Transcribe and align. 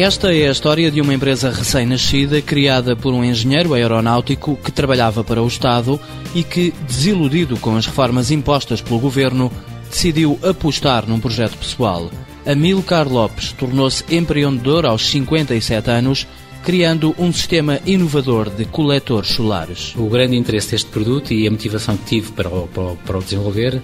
Esta 0.00 0.32
é 0.32 0.46
a 0.46 0.52
história 0.52 0.92
de 0.92 1.00
uma 1.00 1.12
empresa 1.12 1.50
recém-nascida, 1.50 2.40
criada 2.40 2.94
por 2.94 3.12
um 3.12 3.24
engenheiro 3.24 3.74
aeronáutico 3.74 4.56
que 4.62 4.70
trabalhava 4.70 5.24
para 5.24 5.42
o 5.42 5.48
Estado 5.48 6.00
e 6.32 6.44
que, 6.44 6.72
desiludido 6.86 7.56
com 7.56 7.74
as 7.74 7.86
reformas 7.86 8.30
impostas 8.30 8.80
pelo 8.80 9.00
governo, 9.00 9.50
decidiu 9.90 10.38
apostar 10.40 11.04
num 11.04 11.18
projeto 11.18 11.58
pessoal. 11.58 12.12
Amilcar 12.46 13.08
Lopes 13.08 13.50
tornou-se 13.50 14.04
empreendedor 14.08 14.86
aos 14.86 15.04
57 15.10 15.90
anos, 15.90 16.28
criando 16.62 17.12
um 17.18 17.32
sistema 17.32 17.80
inovador 17.84 18.50
de 18.50 18.66
coletores 18.66 19.30
solares. 19.30 19.96
O 19.96 20.08
grande 20.08 20.36
interesse 20.36 20.70
deste 20.70 20.90
produto 20.90 21.34
e 21.34 21.44
a 21.44 21.50
motivação 21.50 21.96
que 21.96 22.04
tive 22.04 22.30
para 22.30 22.48
o, 22.48 22.68
para 22.68 22.82
o, 22.84 22.96
para 22.98 23.18
o 23.18 23.22
desenvolver 23.22 23.82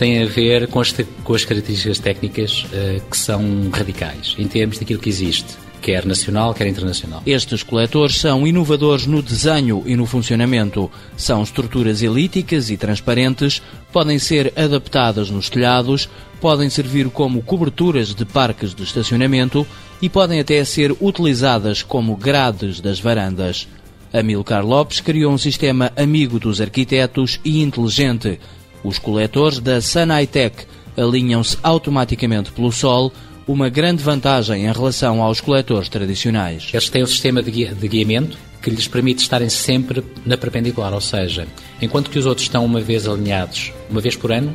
tem 0.00 0.22
a 0.22 0.26
ver 0.26 0.66
com 0.68 0.80
as, 0.80 0.94
com 1.22 1.34
as 1.34 1.44
características 1.44 1.98
técnicas 1.98 2.64
uh, 2.64 3.02
que 3.10 3.18
são 3.18 3.68
radicais, 3.70 4.34
em 4.38 4.48
termos 4.48 4.78
daquilo 4.78 4.98
que 4.98 5.10
existe, 5.10 5.58
quer 5.82 6.06
nacional, 6.06 6.54
quer 6.54 6.66
internacional. 6.66 7.22
Estes 7.26 7.62
coletores 7.62 8.16
são 8.16 8.46
inovadores 8.46 9.04
no 9.04 9.20
desenho 9.20 9.82
e 9.84 9.94
no 9.96 10.06
funcionamento. 10.06 10.90
São 11.18 11.42
estruturas 11.42 12.00
elípticas 12.00 12.70
e 12.70 12.78
transparentes, 12.78 13.60
podem 13.92 14.18
ser 14.18 14.54
adaptadas 14.56 15.28
nos 15.28 15.50
telhados, 15.50 16.08
podem 16.40 16.70
servir 16.70 17.10
como 17.10 17.42
coberturas 17.42 18.14
de 18.14 18.24
parques 18.24 18.74
de 18.74 18.84
estacionamento 18.84 19.66
e 20.00 20.08
podem 20.08 20.40
até 20.40 20.64
ser 20.64 20.96
utilizadas 20.98 21.82
como 21.82 22.16
grades 22.16 22.80
das 22.80 22.98
varandas. 22.98 23.68
Amilcar 24.14 24.64
Lopes 24.64 24.98
criou 24.98 25.30
um 25.30 25.38
sistema 25.38 25.92
amigo 25.94 26.40
dos 26.40 26.58
arquitetos 26.58 27.38
e 27.44 27.60
inteligente 27.60 28.40
os 28.82 28.98
coletores 28.98 29.58
da 29.58 29.80
Sanaitec 29.80 30.64
alinham-se 30.96 31.56
automaticamente 31.62 32.52
pelo 32.52 32.72
Sol, 32.72 33.12
uma 33.46 33.68
grande 33.68 34.02
vantagem 34.02 34.66
em 34.66 34.72
relação 34.72 35.22
aos 35.22 35.40
coletores 35.40 35.88
tradicionais. 35.88 36.68
Eles 36.72 36.88
têm 36.88 37.02
um 37.02 37.06
sistema 37.06 37.42
de, 37.42 37.50
guia, 37.50 37.74
de 37.74 37.88
guiamento 37.88 38.38
que 38.62 38.70
lhes 38.70 38.86
permite 38.86 39.22
estarem 39.22 39.48
sempre 39.48 40.04
na 40.24 40.36
perpendicular, 40.36 40.92
ou 40.92 41.00
seja, 41.00 41.46
enquanto 41.80 42.10
que 42.10 42.18
os 42.18 42.26
outros 42.26 42.46
estão 42.46 42.64
uma 42.64 42.80
vez 42.80 43.08
alinhados, 43.08 43.72
uma 43.90 44.00
vez 44.00 44.14
por 44.14 44.30
ano, 44.30 44.52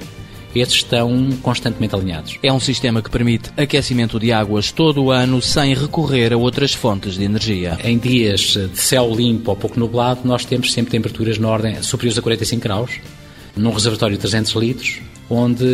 estes 0.55 0.77
estão 0.77 1.29
constantemente 1.41 1.95
alinhados. 1.95 2.39
É 2.41 2.51
um 2.51 2.59
sistema 2.59 3.01
que 3.01 3.09
permite 3.09 3.51
aquecimento 3.57 4.19
de 4.19 4.31
águas 4.31 4.71
todo 4.71 5.03
o 5.03 5.11
ano 5.11 5.41
sem 5.41 5.73
recorrer 5.73 6.31
a 6.31 6.37
outras 6.37 6.73
fontes 6.73 7.15
de 7.15 7.23
energia. 7.23 7.77
Em 7.83 7.97
dias 7.97 8.57
de 8.71 8.79
céu 8.79 9.13
limpo 9.13 9.51
ou 9.51 9.57
pouco 9.57 9.77
nublado, 9.79 10.21
nós 10.23 10.45
temos 10.45 10.71
sempre 10.71 10.91
temperaturas 10.91 11.37
na 11.37 11.49
ordem 11.49 11.83
superiores 11.83 12.17
a 12.17 12.21
45 12.21 12.63
graus, 12.63 12.99
num 13.55 13.71
reservatório 13.71 14.15
de 14.15 14.21
300 14.21 14.53
litros, 14.53 15.01
onde, 15.29 15.65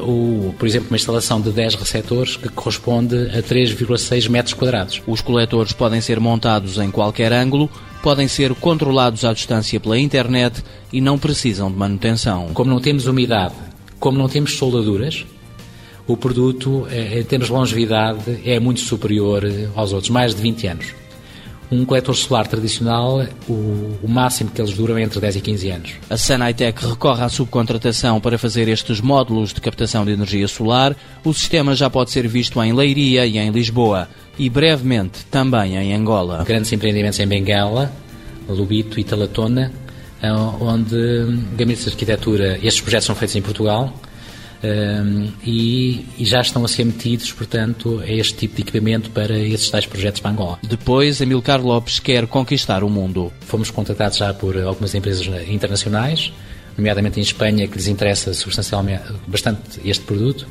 o, 0.00 0.54
por 0.58 0.66
exemplo, 0.66 0.88
uma 0.90 0.96
instalação 0.96 1.40
de 1.40 1.50
10 1.50 1.74
receptores 1.74 2.36
que 2.36 2.48
corresponde 2.48 3.16
a 3.16 3.42
3,6 3.42 4.28
metros 4.28 4.54
quadrados. 4.54 5.02
Os 5.06 5.20
coletores 5.20 5.72
podem 5.72 6.00
ser 6.00 6.20
montados 6.20 6.78
em 6.78 6.90
qualquer 6.90 7.32
ângulo, 7.32 7.68
podem 8.02 8.28
ser 8.28 8.54
controlados 8.54 9.24
à 9.24 9.32
distância 9.32 9.80
pela 9.80 9.98
internet 9.98 10.62
e 10.92 11.00
não 11.00 11.18
precisam 11.18 11.70
de 11.70 11.76
manutenção. 11.76 12.50
Como 12.52 12.70
não 12.70 12.80
temos 12.80 13.06
umidade, 13.06 13.54
como 13.98 14.18
não 14.18 14.28
temos 14.28 14.56
soldaduras, 14.56 15.24
o 16.06 16.16
produto, 16.16 16.86
eh, 16.90 17.20
em 17.20 17.24
termos 17.24 17.48
de 17.48 17.54
longevidade, 17.54 18.40
é 18.44 18.58
muito 18.58 18.80
superior 18.80 19.44
aos 19.74 19.92
outros, 19.92 20.10
mais 20.10 20.34
de 20.34 20.42
20 20.42 20.66
anos. 20.66 21.01
Um 21.72 21.86
coletor 21.86 22.14
solar 22.14 22.46
tradicional, 22.46 23.26
o, 23.48 23.52
o, 24.02 24.06
máximo 24.06 24.50
que 24.50 24.60
eles 24.60 24.74
duram 24.74 24.98
é 24.98 25.02
entre 25.02 25.18
10 25.18 25.36
e 25.36 25.40
15 25.40 25.70
anos. 25.70 25.92
A 26.10 26.18
Sanaitec 26.18 26.86
recorre 26.86 27.24
à 27.24 27.30
subcontratação 27.30 28.20
para 28.20 28.36
fazer 28.36 28.68
estes 28.68 29.00
módulos 29.00 29.54
de 29.54 29.60
captação 29.62 30.04
de 30.04 30.12
energia 30.12 30.46
solar. 30.46 30.94
O 31.24 31.32
sistema 31.32 31.74
já 31.74 31.88
pode 31.88 32.10
ser 32.10 32.28
visto 32.28 32.62
em 32.62 32.74
Leiria 32.74 33.24
e 33.24 33.38
em 33.38 33.50
Lisboa 33.50 34.06
e 34.38 34.50
brevemente 34.50 35.24
também 35.30 35.76
em 35.78 35.94
Angola. 35.94 36.44
Grandes 36.44 36.70
empreendimentos 36.74 37.18
em 37.18 37.26
Benguela, 37.26 37.90
Lubito 38.46 39.00
e 39.00 39.04
Talatona, 39.04 39.72
eh, 40.20 40.30
onde 40.30 40.94
gabinetes 41.56 41.84
de 41.84 41.90
arquitetura, 41.90 42.58
estes 42.62 42.82
projetos 42.82 43.06
são 43.06 43.14
feitos 43.14 43.34
em 43.34 43.40
Portugal, 43.40 43.90
e, 45.44 46.06
e, 46.16 46.24
já 46.24 46.40
estão 46.40 46.64
a 46.64 46.68
ser 46.68 46.84
metidos, 46.84 47.32
portanto, 47.32 48.00
a 48.00 48.08
este 48.08 48.34
tipo 48.34 48.54
de 48.56 48.62
equipamento 48.62 49.10
para 49.10 49.36
esses 49.36 49.68
tais 49.68 49.86
projetos 49.86 50.20
para 50.20 50.30
Angola. 50.30 50.58
Depois, 50.62 51.20
Amilcar 51.20 51.60
Lopes 51.60 51.98
quer 51.98 52.26
conquistar 52.26 52.84
o 52.84 52.88
mundo. 52.88 53.32
Fomos 53.40 53.70
contactados 53.70 54.18
já 54.18 54.32
por 54.32 54.56
algumas 54.56 54.94
empresas 54.94 55.26
internacionais, 55.48 56.32
nomeadamente 56.76 57.18
em 57.18 57.22
Espanha, 57.22 57.66
que 57.66 57.76
lhes 57.76 57.88
interessa 57.88 58.32
substancialmente 58.32 59.04
bastante 59.26 59.80
este 59.84 60.04
produto. 60.04 60.46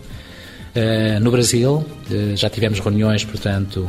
Uh, 0.75 1.19
no 1.19 1.31
Brasil, 1.31 1.75
uh, 1.75 2.35
já 2.35 2.49
tivemos 2.49 2.79
reuniões, 2.79 3.25
portanto, 3.25 3.79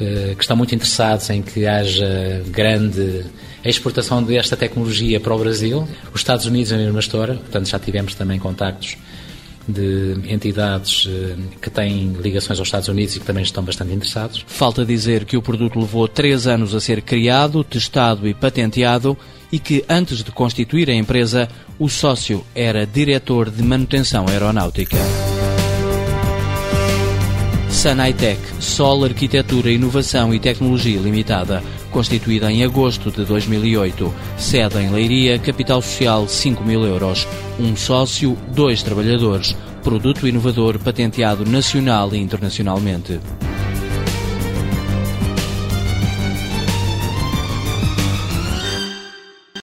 uh, 0.00 0.36
que 0.36 0.42
estão 0.42 0.56
muito 0.56 0.74
interessados 0.74 1.30
em 1.30 1.40
que 1.42 1.66
haja 1.66 2.42
grande 2.48 3.24
exportação 3.64 4.22
desta 4.22 4.56
tecnologia 4.56 5.18
para 5.18 5.34
o 5.34 5.38
Brasil. 5.38 5.88
Os 6.12 6.20
Estados 6.20 6.46
Unidos 6.46 6.72
é 6.72 6.74
a 6.76 6.78
mesma 6.78 7.00
história, 7.00 7.34
portanto, 7.34 7.68
já 7.68 7.78
tivemos 7.78 8.14
também 8.14 8.38
contactos 8.38 8.96
de 9.68 10.16
entidades 10.28 11.08
eh, 11.08 11.36
que 11.60 11.70
têm 11.70 12.12
ligações 12.14 12.58
aos 12.58 12.68
Estados 12.68 12.88
Unidos 12.88 13.16
e 13.16 13.20
que 13.20 13.26
também 13.26 13.42
estão 13.42 13.62
bastante 13.62 13.92
interessados. 13.92 14.44
Falta 14.46 14.84
dizer 14.84 15.24
que 15.24 15.36
o 15.36 15.42
produto 15.42 15.78
levou 15.78 16.08
três 16.08 16.46
anos 16.46 16.74
a 16.74 16.80
ser 16.80 17.02
criado, 17.02 17.62
testado 17.62 18.26
e 18.26 18.34
patenteado 18.34 19.16
e 19.52 19.58
que 19.58 19.84
antes 19.88 20.22
de 20.22 20.30
constituir 20.30 20.88
a 20.90 20.94
empresa, 20.94 21.48
o 21.78 21.88
sócio 21.88 22.44
era 22.54 22.86
diretor 22.86 23.50
de 23.50 23.62
manutenção 23.62 24.26
aeronáutica. 24.28 24.96
Sanaitec, 27.70 28.40
Sol 28.58 29.04
Arquitetura, 29.04 29.70
Inovação 29.70 30.34
e 30.34 30.40
Tecnologia 30.40 31.00
Limitada, 31.00 31.62
constituída 31.90 32.50
em 32.50 32.64
agosto 32.64 33.10
de 33.10 33.24
2008. 33.24 34.12
Sede 34.36 34.78
em 34.80 34.90
Leiria, 34.90 35.38
capital 35.38 35.80
social 35.80 36.28
5 36.28 36.64
mil 36.64 36.84
euros. 36.84 37.26
Um 37.58 37.76
sócio, 37.76 38.36
dois 38.48 38.82
trabalhadores. 38.82 39.56
Produto 39.82 40.26
inovador 40.26 40.78
patenteado 40.80 41.46
nacional 41.46 42.12
e 42.12 42.18
internacionalmente. 42.18 43.20